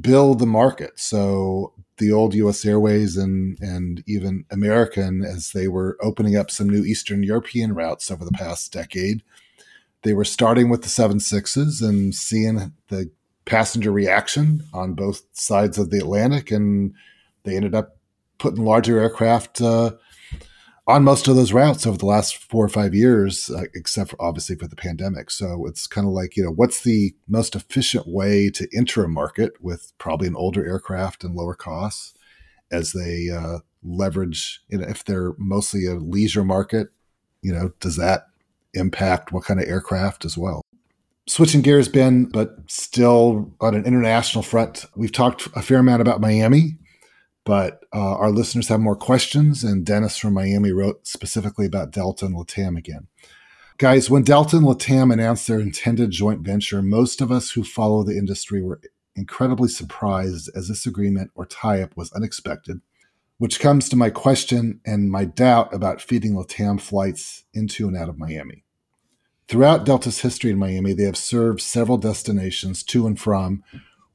[0.01, 0.99] build the market?
[0.99, 6.69] So the old US Airways and and even American as they were opening up some
[6.69, 9.23] new Eastern European routes over the past decade,
[10.03, 13.09] they were starting with the 76s and seeing the
[13.45, 16.93] passenger reaction on both sides of the Atlantic and
[17.43, 17.97] they ended up
[18.37, 19.93] putting larger aircraft uh,
[20.87, 24.21] on most of those routes over the last four or five years, uh, except for
[24.21, 25.29] obviously for the pandemic.
[25.29, 29.09] So it's kind of like, you know, what's the most efficient way to enter a
[29.09, 32.13] market with probably an older aircraft and lower costs
[32.71, 36.87] as they uh, leverage, you know, if they're mostly a leisure market,
[37.41, 38.27] you know, does that
[38.73, 40.61] impact what kind of aircraft as well?
[41.27, 46.21] Switching gears, Ben, but still on an international front, we've talked a fair amount about
[46.21, 46.77] Miami
[47.47, 52.25] but uh, our listeners have more questions, and Dennis from Miami wrote specifically about Delta
[52.25, 53.07] and LATAM again.
[53.77, 58.03] Guys, when Delta and LATAM announced their intended joint venture, most of us who follow
[58.03, 58.81] the industry were
[59.15, 62.81] incredibly surprised as this agreement or tie up was unexpected,
[63.37, 68.09] which comes to my question and my doubt about feeding LATAM flights into and out
[68.09, 68.65] of Miami.
[69.47, 73.63] Throughout Delta's history in Miami, they have served several destinations to and from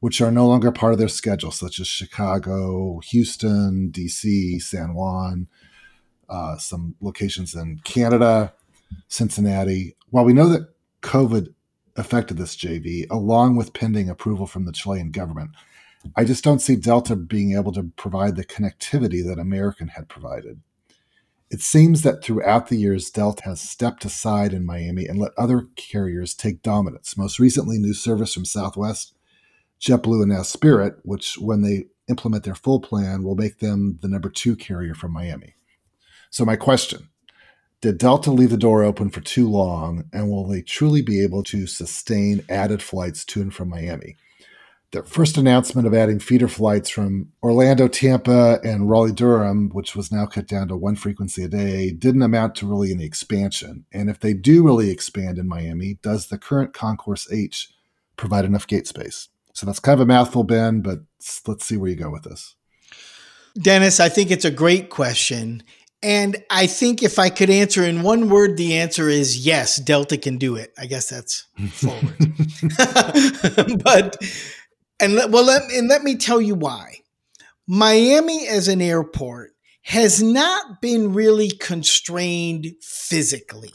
[0.03, 5.46] which are no longer part of their schedule, such as Chicago, Houston, DC, San Juan,
[6.28, 8.53] uh, some locations in Canada,
[9.07, 9.94] Cincinnati.
[10.11, 11.55] While we know that COVID
[11.94, 15.53] affected this JV, along with pending approval from the Chilean government,
[16.16, 20.62] I just don't see Delta being able to provide the connectivity that American had provided.
[21.48, 25.68] It seems that throughout the years, Delta has stepped aside in Miami and let other
[25.76, 27.16] carriers take dominance.
[27.16, 29.14] Most recently, new service from Southwest
[29.83, 34.09] JetBlue and now Spirit, which when they implement their full plan will make them the
[34.09, 35.55] number two carrier from Miami.
[36.30, 37.09] So my question,
[37.80, 41.43] did Delta leave the door open for too long and will they truly be able
[41.45, 44.16] to sustain added flights to and from Miami?
[44.93, 50.12] Their first announcement of adding feeder flights from Orlando, Tampa, and Raleigh Durham, which was
[50.12, 53.87] now cut down to one frequency a day, didn't amount to really any expansion.
[53.91, 57.72] And if they do really expand in Miami, does the current Concourse H
[58.16, 59.28] provide enough gate space?
[59.53, 61.00] So that's kind of a mouthful, Ben, but
[61.46, 62.55] let's see where you go with this.
[63.61, 65.62] Dennis, I think it's a great question.
[66.03, 70.16] And I think if I could answer in one word, the answer is yes, Delta
[70.16, 70.72] can do it.
[70.76, 72.16] I guess that's forward.
[73.84, 74.16] but,
[74.98, 76.96] and let, well, let, and let me tell you why.
[77.68, 83.72] Miami as an airport has not been really constrained physically.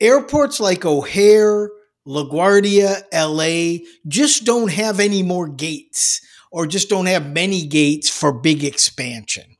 [0.00, 1.70] Airports like O'Hare,
[2.06, 8.32] LaGuardia, LA just don't have any more gates or just don't have many gates for
[8.32, 9.56] big expansion.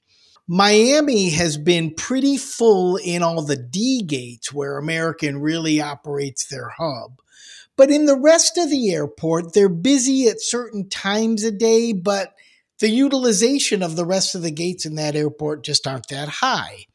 [0.46, 6.68] Miami has been pretty full in all the D gates where American really operates their
[6.76, 7.18] hub.
[7.76, 12.34] But in the rest of the airport, they're busy at certain times a day, but
[12.78, 16.86] the utilization of the rest of the gates in that airport just aren't that high.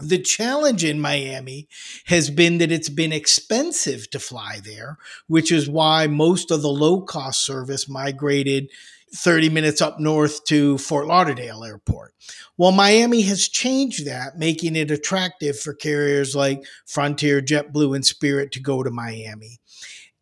[0.00, 1.68] The challenge in Miami
[2.06, 6.68] has been that it's been expensive to fly there, which is why most of the
[6.68, 8.68] low cost service migrated
[9.14, 12.14] 30 minutes up north to Fort Lauderdale Airport.
[12.56, 18.52] Well, Miami has changed that, making it attractive for carriers like Frontier, JetBlue, and Spirit
[18.52, 19.58] to go to Miami.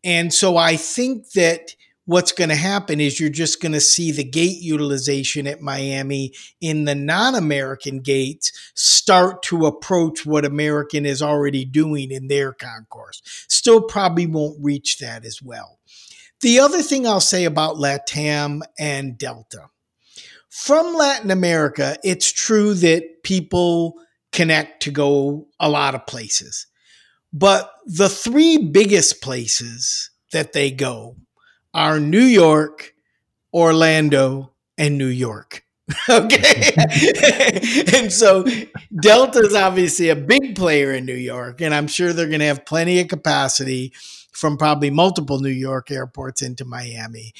[0.03, 1.75] And so I think that
[2.05, 6.33] what's going to happen is you're just going to see the gate utilization at Miami
[6.59, 12.53] in the non American gates start to approach what American is already doing in their
[12.53, 13.21] concourse.
[13.49, 15.79] Still, probably won't reach that as well.
[16.41, 19.69] The other thing I'll say about LATAM and Delta
[20.51, 23.95] from Latin America, it's true that people
[24.31, 26.67] connect to go a lot of places.
[27.31, 31.15] But the three biggest places that they go
[31.73, 32.93] are New York,
[33.53, 35.65] Orlando, and New York.
[36.09, 36.71] okay.
[37.93, 38.45] and so
[39.01, 42.45] Delta is obviously a big player in New York, and I'm sure they're going to
[42.45, 43.93] have plenty of capacity
[44.31, 47.33] from probably multiple New York airports into Miami.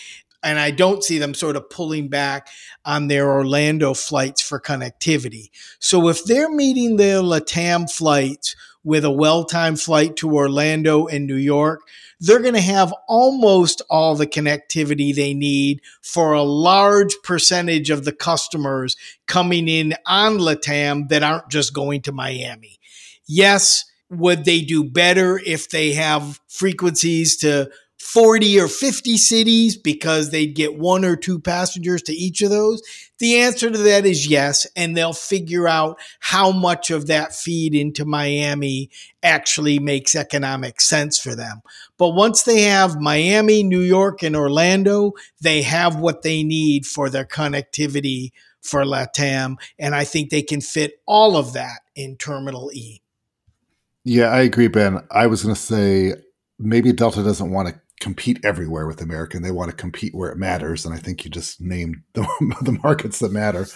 [0.43, 2.47] And I don't see them sort of pulling back
[2.83, 5.51] on their Orlando flights for connectivity.
[5.79, 11.27] So if they're meeting their LATAM flights with a well timed flight to Orlando and
[11.27, 11.81] New York,
[12.19, 18.05] they're going to have almost all the connectivity they need for a large percentage of
[18.05, 18.95] the customers
[19.27, 22.79] coming in on LATAM that aren't just going to Miami.
[23.27, 27.71] Yes, would they do better if they have frequencies to
[28.01, 32.81] 40 or 50 cities because they'd get one or two passengers to each of those?
[33.19, 34.65] The answer to that is yes.
[34.75, 38.89] And they'll figure out how much of that feed into Miami
[39.21, 41.61] actually makes economic sense for them.
[41.97, 47.09] But once they have Miami, New York, and Orlando, they have what they need for
[47.09, 48.31] their connectivity
[48.61, 49.57] for LATAM.
[49.77, 53.01] And I think they can fit all of that in Terminal E.
[54.03, 54.99] Yeah, I agree, Ben.
[55.11, 56.15] I was going to say
[56.57, 59.43] maybe Delta doesn't want to compete everywhere with American.
[59.43, 60.85] They want to compete where it matters.
[60.85, 62.27] And I think you just named the,
[62.61, 63.67] the markets that matter.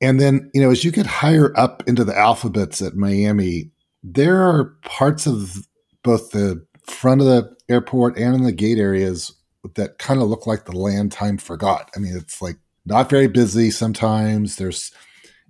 [0.00, 3.70] And then, you know, as you get higher up into the alphabets at Miami,
[4.02, 5.66] there are parts of
[6.02, 9.32] both the front of the airport and in the gate areas
[9.74, 11.90] that kind of look like the land time forgot.
[11.96, 14.56] I mean, it's like not very busy sometimes.
[14.56, 14.92] There's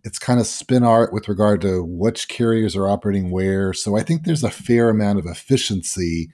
[0.05, 3.73] it's kind of spin art with regard to which carriers are operating where.
[3.73, 6.31] So I think there's a fair amount of efficiency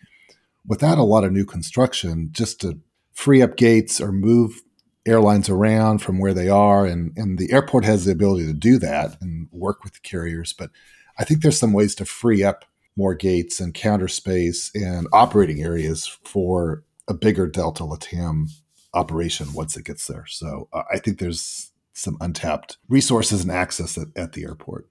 [0.66, 2.78] without a lot of new construction just to
[3.12, 4.62] free up gates or move
[5.04, 8.78] airlines around from where they are and and the airport has the ability to do
[8.78, 10.70] that and work with the carriers but
[11.18, 12.64] i think there's some ways to free up
[12.96, 18.48] more gates and counter space and operating areas for a bigger delta latam
[18.94, 20.26] operation once it gets there.
[20.26, 24.88] So uh, I think there's some untapped resources and access at, at the airport.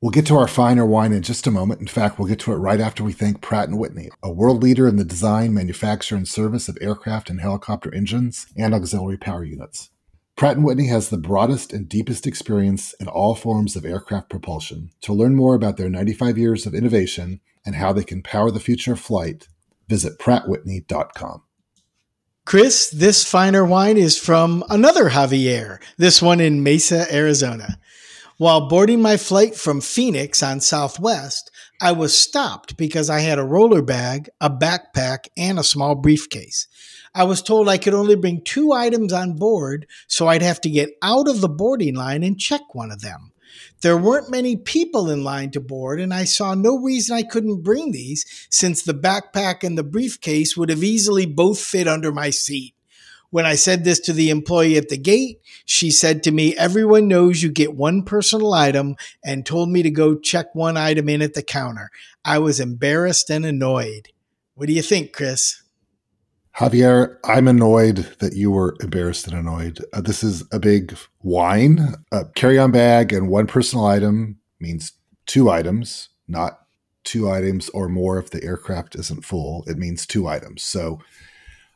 [0.00, 1.80] We'll get to our fine or whine in just a moment.
[1.80, 4.62] In fact, we'll get to it right after we thank Pratt & Whitney, a world
[4.62, 9.42] leader in the design, manufacture, and service of aircraft and helicopter engines and auxiliary power
[9.42, 9.90] units.
[10.36, 14.90] Pratt & Whitney has the broadest and deepest experience in all forms of aircraft propulsion.
[15.00, 18.60] To learn more about their 95 years of innovation and how they can power the
[18.60, 19.48] future of flight,
[19.88, 21.42] visit prattwhitney.com.
[22.44, 27.80] Chris, this finer wine is from another Javier, this one in Mesa, Arizona.
[28.38, 33.44] While boarding my flight from Phoenix on Southwest, I was stopped because I had a
[33.44, 36.68] roller bag, a backpack, and a small briefcase.
[37.12, 40.70] I was told I could only bring two items on board, so I'd have to
[40.70, 43.32] get out of the boarding line and check one of them.
[43.80, 47.64] There weren't many people in line to board, and I saw no reason I couldn't
[47.64, 52.30] bring these since the backpack and the briefcase would have easily both fit under my
[52.30, 52.76] seat.
[53.30, 57.08] When I said this to the employee at the gate, she said to me, Everyone
[57.08, 61.20] knows you get one personal item, and told me to go check one item in
[61.20, 61.90] at the counter.
[62.24, 64.08] I was embarrassed and annoyed.
[64.54, 65.62] What do you think, Chris?
[66.56, 69.78] Javier, I'm annoyed that you were embarrassed and annoyed.
[69.92, 74.92] Uh, this is a big whine, a carry on bag, and one personal item means
[75.26, 76.58] two items, not
[77.04, 79.62] two items or more if the aircraft isn't full.
[79.68, 80.64] It means two items.
[80.64, 80.98] So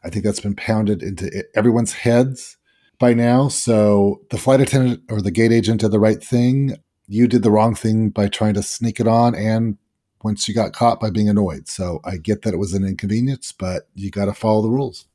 [0.04, 2.56] I think that's been pounded into everyone's heads
[2.98, 3.48] by now.
[3.48, 6.76] So the flight attendant or the gate agent did the right thing.
[7.08, 9.76] You did the wrong thing by trying to sneak it on and
[10.22, 11.68] once you got caught by being annoyed.
[11.68, 15.06] So I get that it was an inconvenience, but you got to follow the rules.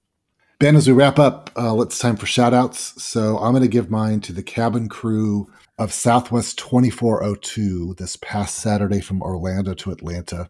[0.60, 3.02] Ben, as we wrap up, uh, it's time for shout outs.
[3.02, 8.56] So I'm going to give mine to the cabin crew of Southwest 2402 this past
[8.56, 10.50] Saturday from Orlando to Atlanta.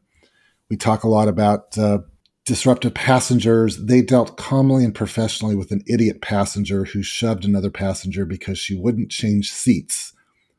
[0.70, 2.00] We talk a lot about uh,
[2.48, 3.78] disruptive passengers.
[3.78, 8.74] They dealt calmly and professionally with an idiot passenger who shoved another passenger because she
[8.74, 10.14] wouldn't change seats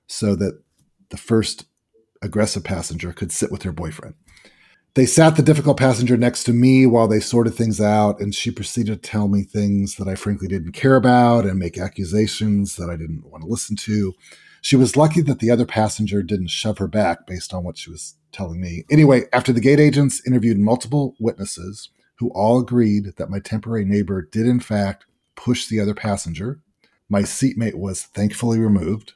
[0.07, 0.63] so that
[1.09, 1.65] the first
[2.21, 4.15] aggressive passenger could sit with her boyfriend.
[4.95, 8.51] They sat the difficult passenger next to me while they sorted things out, and she
[8.51, 12.91] proceeded to tell me things that I frankly didn't care about and make accusations that
[12.91, 14.13] I didn't want to listen to.
[14.61, 17.91] She was lucky that the other passenger didn't shove her back based on what she
[17.91, 18.85] was telling me.
[18.91, 24.23] Anyway, after the gate agents interviewed multiple witnesses who all agreed that my temporary neighbor
[24.23, 25.07] did, in fact,
[25.37, 26.61] push the other passenger,
[27.09, 29.15] my seatmate was thankfully removed.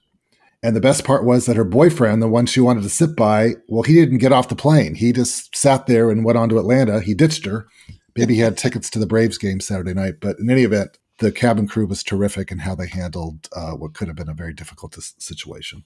[0.62, 3.54] And the best part was that her boyfriend, the one she wanted to sit by,
[3.66, 4.94] well, he didn't get off the plane.
[4.94, 7.00] He just sat there and went on to Atlanta.
[7.00, 7.66] He ditched her.
[8.16, 10.14] Maybe he had tickets to the Braves game Saturday night.
[10.20, 13.94] But in any event, the cabin crew was terrific in how they handled uh, what
[13.94, 15.84] could have been a very difficult situation.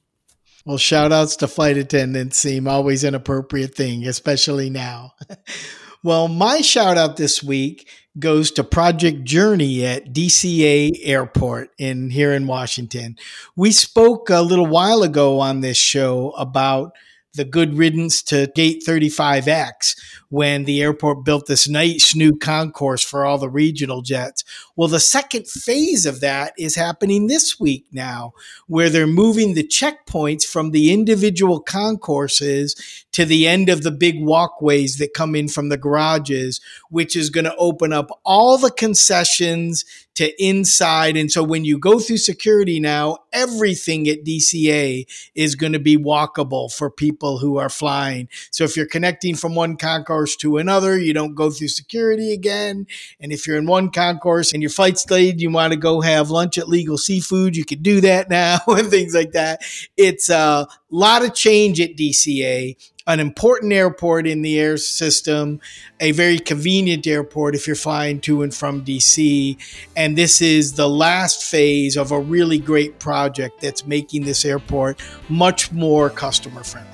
[0.66, 5.12] Well, shout outs to flight attendants seem always an appropriate thing, especially now.
[6.02, 7.88] well, my shout out this week
[8.18, 13.16] goes to Project Journey at DCA Airport in here in Washington.
[13.54, 16.96] We spoke a little while ago on this show about
[17.36, 19.96] the good riddance to Gate 35X
[20.28, 24.42] when the airport built this nice new concourse for all the regional jets.
[24.74, 28.32] Well, the second phase of that is happening this week now,
[28.66, 32.74] where they're moving the checkpoints from the individual concourses
[33.12, 36.60] to the end of the big walkways that come in from the garages,
[36.90, 39.84] which is going to open up all the concessions
[40.16, 41.16] to inside.
[41.16, 45.96] And so when you go through security now, everything at DCA is going to be
[45.96, 48.28] walkable for people who are flying.
[48.50, 52.86] So if you're connecting from one concourse to another, you don't go through security again.
[53.20, 56.30] And if you're in one concourse and your flight's delayed, you want to go have
[56.30, 59.60] lunch at Legal Seafood, you can do that now and things like that.
[59.96, 62.76] It's a lot of change at DCA
[63.06, 65.60] an important airport in the air system,
[66.00, 69.56] a very convenient airport if you're flying to and from DC.
[69.96, 75.00] And this is the last phase of a really great project that's making this airport
[75.28, 76.90] much more customer friendly.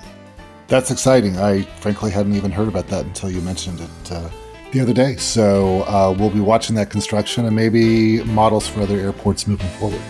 [0.69, 1.39] That's exciting.
[1.39, 4.31] I frankly hadn't even heard about that until you mentioned it uh,
[4.73, 5.17] the other day.
[5.17, 10.01] So uh, we'll be watching that construction and maybe models for other airports moving forward.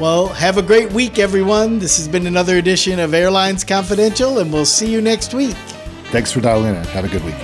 [0.00, 1.78] Well, have a great week, everyone.
[1.78, 5.54] This has been another edition of Airlines Confidential, and we'll see you next week.
[6.06, 6.82] Thanks for dialing in.
[6.84, 7.38] Have a good week.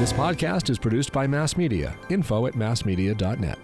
[0.00, 1.96] This podcast is produced by Mass Media.
[2.10, 3.58] Info at massmedia.net.